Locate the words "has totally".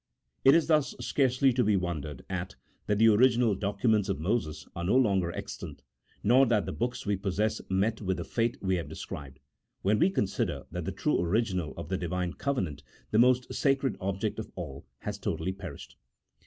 15.01-15.51